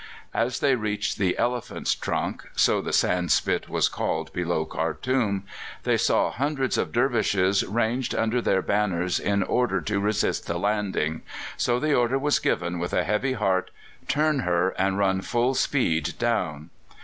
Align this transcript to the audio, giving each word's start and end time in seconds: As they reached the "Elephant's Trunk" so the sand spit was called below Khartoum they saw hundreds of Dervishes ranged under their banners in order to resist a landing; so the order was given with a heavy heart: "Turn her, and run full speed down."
As 0.33 0.61
they 0.61 0.73
reached 0.73 1.19
the 1.19 1.37
"Elephant's 1.37 1.93
Trunk" 1.93 2.45
so 2.55 2.81
the 2.81 2.91
sand 2.91 3.31
spit 3.31 3.69
was 3.69 3.87
called 3.87 4.33
below 4.33 4.65
Khartoum 4.65 5.43
they 5.83 5.95
saw 5.95 6.31
hundreds 6.31 6.75
of 6.75 6.91
Dervishes 6.91 7.63
ranged 7.63 8.15
under 8.15 8.41
their 8.41 8.63
banners 8.63 9.19
in 9.19 9.43
order 9.43 9.79
to 9.81 9.99
resist 9.99 10.49
a 10.49 10.57
landing; 10.57 11.21
so 11.55 11.79
the 11.79 11.93
order 11.93 12.17
was 12.17 12.39
given 12.39 12.79
with 12.79 12.93
a 12.93 13.03
heavy 13.03 13.33
heart: 13.33 13.69
"Turn 14.07 14.39
her, 14.39 14.69
and 14.69 14.97
run 14.97 15.21
full 15.21 15.53
speed 15.53 16.13
down." 16.17 16.71